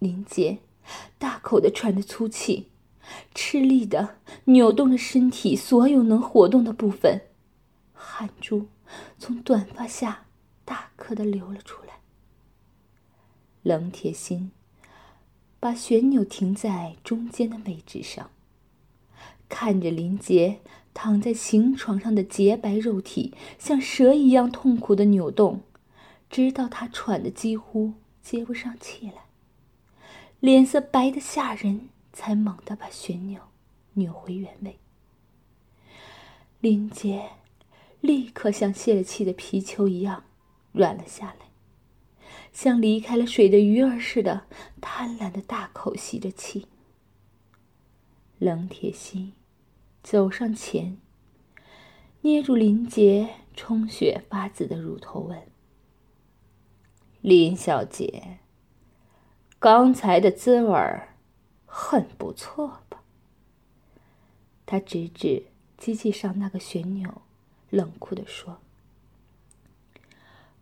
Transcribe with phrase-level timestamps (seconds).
[0.00, 0.58] 林杰
[1.18, 2.68] 大口的喘着粗气，
[3.34, 7.20] 吃力的扭动着身体所有能活动的部分，
[7.92, 8.66] 汗珠
[9.18, 10.24] 从短发下
[10.64, 12.00] 大颗的流了出来。
[13.62, 14.50] 冷铁心
[15.60, 18.30] 把旋钮停在中间的位置上，
[19.50, 20.60] 看着林杰
[20.94, 25.60] 躺在行床上的洁白肉体像蛇一样痛苦的扭动，
[26.30, 27.92] 直到他喘的几乎
[28.22, 29.24] 接不上气来。
[30.40, 33.42] 脸色白的吓人，才猛地把旋钮
[33.92, 34.78] 扭回原位。
[36.60, 37.30] 林杰
[38.00, 40.24] 立刻像泄了气的皮球一样
[40.72, 41.50] 软了下来，
[42.52, 44.46] 像离开了水的鱼儿似的，
[44.80, 46.66] 贪婪的大口吸着气。
[48.38, 49.34] 冷铁心
[50.02, 50.96] 走上前，
[52.22, 55.46] 捏住林杰充血发紫的乳头，问
[57.20, 58.38] ：“林小姐。”
[59.60, 61.14] 刚才的滋味儿
[61.66, 63.02] 很不错吧？
[64.64, 65.44] 他指指
[65.76, 67.20] 机器上那个旋钮，
[67.68, 68.56] 冷酷地说：“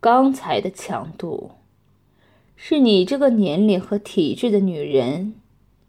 [0.00, 1.52] 刚才的强度，
[2.56, 5.36] 是你这个年龄和体质的女人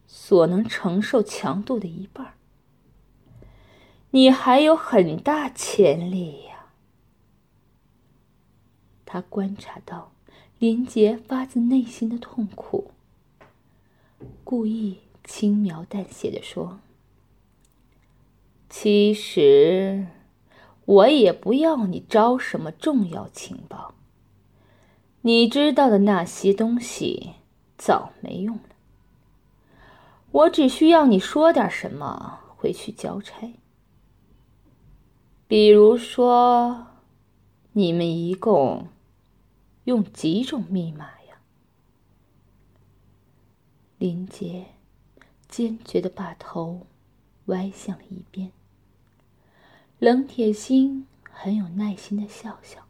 [0.05, 2.36] 所能承受强度的一半。
[4.11, 6.67] 你还有很大潜力呀。”
[9.03, 10.11] 他观察到。
[10.62, 12.92] 林杰发自内心的痛苦，
[14.44, 16.80] 故意轻描淡写的说
[18.70, 20.06] ：“其实，
[20.86, 23.95] 我也不要你招什么重要情报。
[25.22, 27.32] 你知道的那些东西
[27.76, 28.62] 早没用了。
[30.30, 33.52] 我只需要你说点什么回去交差。
[35.48, 36.86] 比如说，
[37.72, 38.86] 你们一共……”
[39.92, 41.36] 用几种密码呀？
[43.98, 44.67] 林杰
[45.50, 46.88] 坚决的把头
[47.48, 48.53] 歪向了一边。
[50.00, 52.88] 冷铁心很有耐心的笑笑，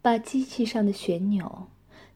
[0.00, 1.68] 把机器上的旋钮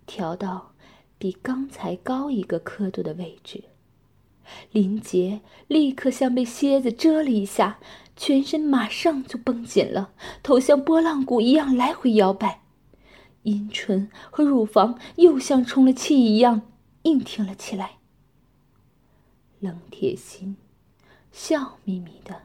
[0.06, 0.72] 调到
[1.18, 3.64] 比刚才高一个刻度的位置。
[4.72, 7.80] 林杰立刻像被蝎子蛰了一下，
[8.16, 12.62] 全身马上就绷紧了，头像拨浪鼓一样来回摇摆。
[13.42, 16.62] 阴唇和乳房又像充了气一样
[17.02, 17.98] 硬挺了起来。
[19.60, 20.56] 冷铁心
[21.32, 22.42] 笑眯眯的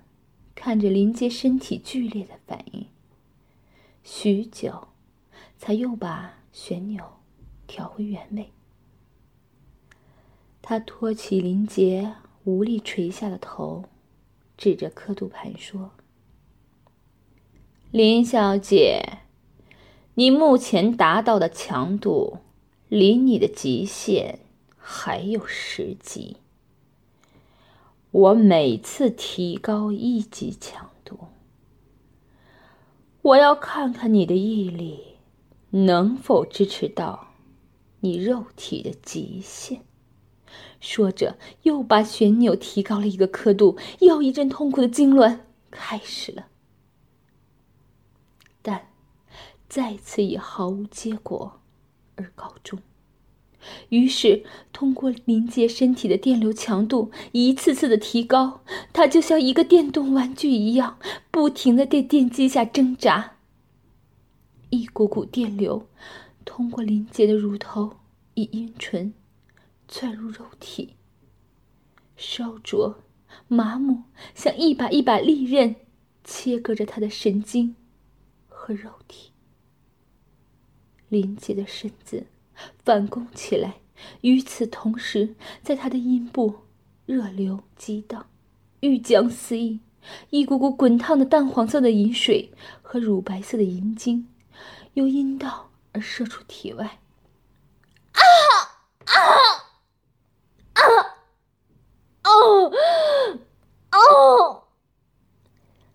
[0.55, 2.87] 看着林杰身体剧烈的反应，
[4.03, 4.87] 许久，
[5.57, 7.03] 才又把旋钮
[7.67, 8.51] 调回原位。
[10.61, 12.15] 他托起林杰
[12.45, 13.85] 无力垂下的头，
[14.57, 15.91] 指着刻度盘说
[17.91, 19.19] ：“林小姐。”
[20.15, 22.37] 你目前达到的强度，
[22.87, 24.39] 离你的极限
[24.77, 26.37] 还有十级。
[28.11, 31.17] 我每次提高一级强度，
[33.23, 35.15] 我要看看你的毅力
[35.71, 37.29] 能否支持到
[38.01, 39.81] 你肉体的极限。
[40.79, 45.39] 说着，又把旋钮提高了一个刻度，又一阵痛苦的痉挛
[45.71, 46.45] 开始了。
[49.73, 51.59] 再次以毫无结果
[52.15, 52.79] 而告终。
[53.89, 58.61] 于是，通过林杰身体的电流强度一次次的提高，
[58.93, 60.99] 他就像一个电动玩具一样，
[61.31, 63.37] 不停的在电击下挣扎。
[64.69, 65.87] 一股股电流
[66.45, 67.93] 通过林杰的乳头
[68.35, 69.11] 与阴唇
[69.87, 70.93] 钻入肉体，
[72.15, 72.99] 烧灼、
[73.47, 74.03] 麻木，
[74.35, 75.75] 像一把一把利刃，
[76.23, 77.75] 切割着他的神经
[78.47, 79.32] 和肉体。
[81.13, 82.25] 林杰的身子
[82.83, 83.75] 反弓起来，
[84.21, 86.55] 与此同时，在他的阴部
[87.05, 88.25] 热流激荡，
[88.79, 89.79] 欲将四溢，
[90.31, 94.27] 一股股滚烫的淡黄色的饮水和乳白色的银精，
[94.95, 96.99] 由阴道而射出体外。
[98.13, 98.21] 啊
[99.05, 99.13] 啊
[100.73, 100.81] 啊！
[102.23, 102.71] 哦
[103.91, 104.63] 哦！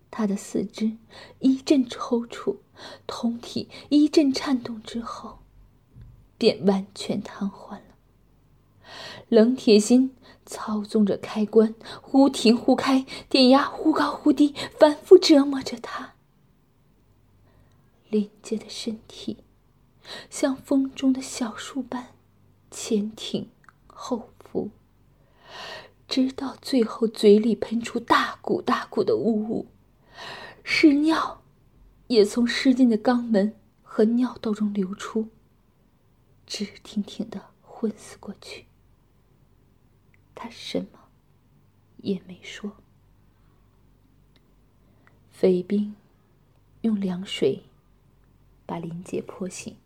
[0.09, 0.97] 他的四肢
[1.39, 2.55] 一阵抽搐。
[3.07, 5.39] 通体一阵颤动之后，
[6.37, 7.81] 便完全瘫痪了。
[9.27, 10.15] 冷铁心
[10.45, 16.13] 操纵着开关，忽停忽开，电压忽高忽低，反复折磨着他。
[18.09, 19.43] 林杰的身体
[20.31, 22.07] 像风中的小树般
[22.71, 23.49] 前挺
[23.85, 24.71] 后伏，
[26.07, 29.67] 直到最后嘴里喷出大股大股的雾，
[30.63, 31.38] 是尿。
[32.09, 35.29] 也从失禁的肛门和尿道中流出，
[36.47, 38.65] 直挺挺的昏死过去。
[40.33, 41.09] 他什么
[41.97, 42.77] 也没说。
[45.29, 45.95] 匪兵
[46.81, 47.63] 用凉水
[48.65, 49.77] 把林杰泼醒。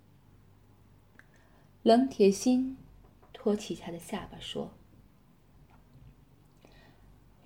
[1.82, 2.78] 冷铁心
[3.34, 4.72] 托起他的下巴说：“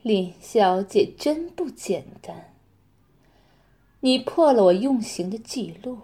[0.04, 2.54] 林小姐真不简单，
[4.00, 6.00] 你破了我用刑的记录。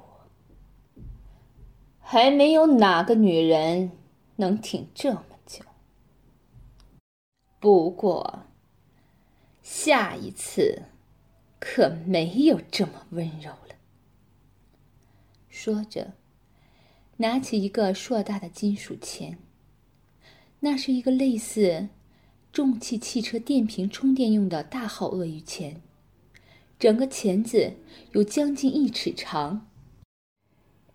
[2.00, 3.92] 还没有哪个女人
[4.36, 5.64] 能挺这么久。
[7.60, 8.44] 不过，
[9.62, 10.84] 下一次。”
[11.66, 13.76] 可没有这么温柔了。
[15.48, 16.12] 说着，
[17.16, 19.38] 拿起一个硕大的金属钳。
[20.60, 21.88] 那是一个类似
[22.52, 25.82] 重汽汽车电瓶充电用的大号鳄鱼钳，
[26.84, 27.78] 整个钳子
[28.12, 29.70] 有将近一尺长，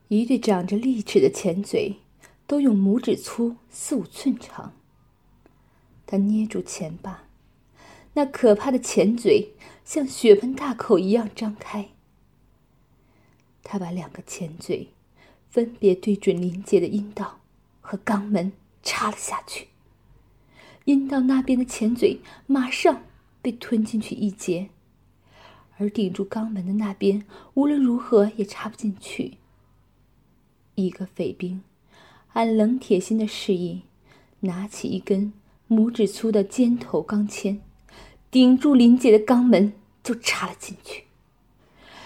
[0.08, 1.96] 一对长着利齿的钳嘴
[2.46, 4.74] 都有拇指粗、四五寸长。
[6.04, 7.24] 他捏住钳把。
[8.12, 11.88] 那可怕的钳嘴像血盆大口一样张开。
[13.62, 14.88] 他把两个钳嘴
[15.48, 17.40] 分别对准林杰的阴道
[17.80, 18.52] 和肛门
[18.82, 19.68] 插了下去。
[20.84, 23.04] 阴道那边的钳嘴马上
[23.40, 24.68] 被吞进去一截，
[25.78, 29.38] 而顶住肛门的那边无论如何也插不进去。
[30.74, 31.62] 一个匪兵
[32.34, 33.82] 按冷铁心的示意，
[34.40, 35.32] 拿起一根
[35.68, 37.60] 拇指粗的尖头钢钎。
[38.30, 39.72] 顶住林杰的肛门
[40.04, 41.04] 就插了进去。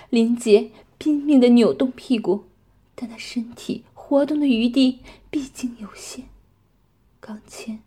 [0.09, 2.45] 林杰拼命的扭动屁股，
[2.95, 6.27] 但他身体活动的余地毕竟有限。
[7.19, 7.79] 钢钎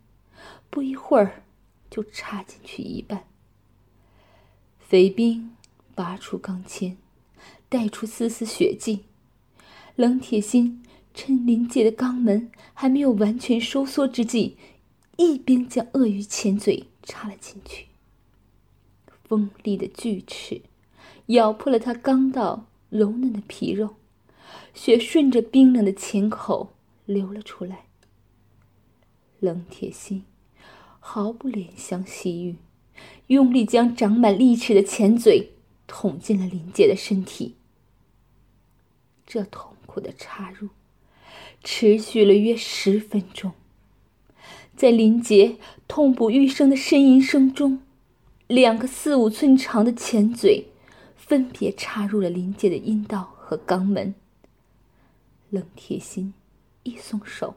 [0.68, 1.44] 不一会儿
[1.90, 3.24] 就插进去一半。
[4.78, 5.55] 匪兵
[5.96, 6.94] 拔出钢钎，
[7.68, 9.00] 带出丝丝血迹。
[9.96, 10.84] 冷铁心
[11.14, 14.56] 趁林界的肛门还没有完全收缩之际，
[15.16, 17.86] 一边将鳄鱼前嘴插了进去。
[19.24, 20.60] 锋利的锯齿
[21.26, 23.96] 咬破了他刚到柔嫩的皮肉，
[24.74, 26.74] 血顺着冰冷的钳口
[27.06, 27.86] 流了出来。
[29.40, 30.24] 冷铁心
[31.00, 32.56] 毫不怜香惜玉，
[33.28, 35.52] 用力将长满利齿的前嘴
[35.86, 37.56] 捅进了林杰的身体。
[39.26, 40.68] 这痛苦的插入
[41.64, 43.52] 持续了约十分钟，
[44.76, 45.56] 在林杰
[45.88, 47.82] 痛不欲生的呻吟声中。
[48.46, 50.68] 两个四五寸长的钳嘴，
[51.16, 54.14] 分别插入了林杰的阴道和肛门。
[55.50, 56.32] 冷铁心
[56.84, 57.56] 一松手，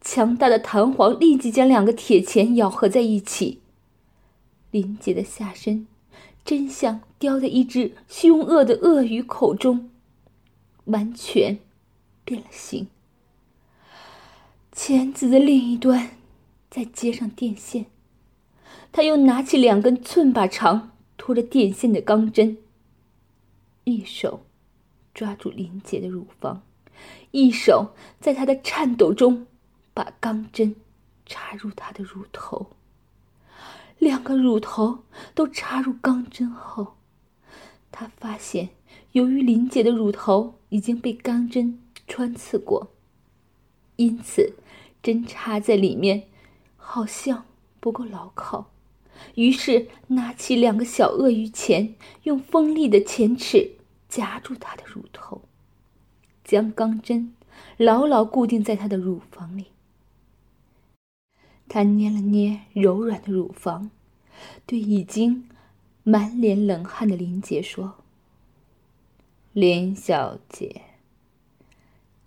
[0.00, 3.60] 强大的弹簧立即将两个铁钳咬合在一起。
[4.72, 5.86] 林杰的下身
[6.44, 9.90] 真像叼在一只凶恶的鳄鱼口中，
[10.86, 11.58] 完全
[12.24, 12.88] 变了形。
[14.72, 16.16] 钳子的另一端，
[16.70, 17.86] 再接上电线。
[18.92, 22.58] 他又拿起两根寸把长、拖着电线的钢针，
[23.84, 24.44] 一手
[25.14, 26.62] 抓住林杰的乳房，
[27.30, 29.46] 一手在他的颤抖中
[29.94, 30.74] 把钢针
[31.26, 32.70] 插入他的乳头。
[34.00, 35.04] 两个乳头
[35.34, 36.96] 都插入钢针后，
[37.92, 38.70] 他发现，
[39.12, 42.92] 由于林杰的乳头已经被钢针穿刺过，
[43.96, 44.54] 因此
[45.02, 46.28] 针插在里面
[46.78, 47.44] 好像
[47.78, 48.70] 不够牢靠。
[49.34, 53.72] 于是，拿起两个小鳄鱼钳，用锋利的钳齿
[54.08, 55.42] 夹住她的乳头，
[56.42, 57.34] 将钢针
[57.76, 59.66] 牢牢固定在她的乳房里。
[61.72, 63.92] 他捏了捏柔软的乳房，
[64.66, 65.48] 对已经
[66.02, 67.96] 满脸冷汗的林杰说
[69.52, 70.82] ：“林小姐，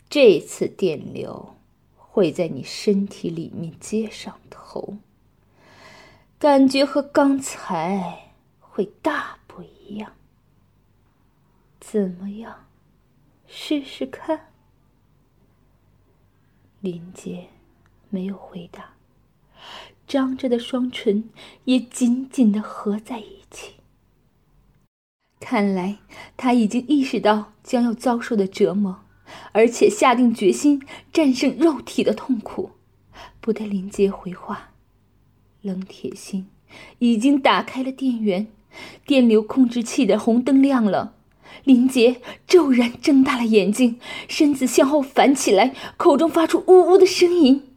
[0.10, 1.56] 这次电流
[1.96, 4.98] 会在你身体里面接上头。”
[6.40, 10.14] 感觉和刚才会大不一样。
[11.80, 12.66] 怎么样？
[13.48, 14.48] 试试看。
[16.82, 17.48] 林杰
[18.10, 18.93] 没有回答，
[20.14, 21.24] 张着的双唇
[21.66, 23.72] 也紧紧的合在一起。
[25.40, 25.98] 看来
[26.38, 29.00] 他已经意识到将要遭受的折磨，
[29.54, 30.80] 而且下定决心
[31.12, 32.74] 战胜肉体的痛苦。
[33.42, 34.70] 不待林杰回话。
[35.64, 36.48] 冷铁心
[37.00, 38.46] 已经打开了电源，
[39.08, 41.16] 电流控制器的红灯亮了。
[41.64, 47.73] 林杰骤然睁大了眼睛，身子向后反起来，口中发出呜呜的声音。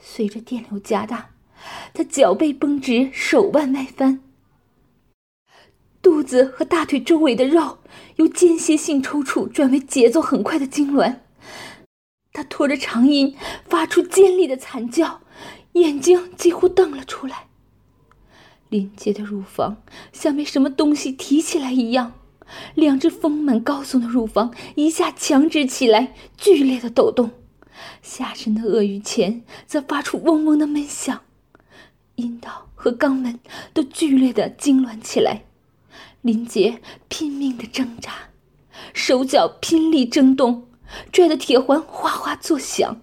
[0.00, 1.30] 随着电流加大，
[1.92, 4.20] 他脚背绷直，手腕外翻，
[6.00, 7.78] 肚子和大腿周围的肉
[8.16, 11.16] 由间歇性抽搐转为节奏很快的痉挛。
[12.32, 13.36] 他拖着长音，
[13.68, 15.20] 发出尖利的惨叫，
[15.72, 17.48] 眼睛几乎瞪了出来。
[18.68, 22.12] 林杰的乳房像被什么东西提起来一样，
[22.74, 27.30] 两只丰满高耸的乳房一下强直起来，剧烈的抖动。
[28.02, 31.22] 下身的鳄鱼钳则发出嗡嗡的闷响，
[32.16, 33.38] 阴道和肛门
[33.72, 35.44] 都剧烈的痉挛起来。
[36.22, 38.12] 林杰拼命的挣扎，
[38.92, 40.68] 手脚拼力挣动，
[41.12, 43.00] 拽的铁环哗哗作响。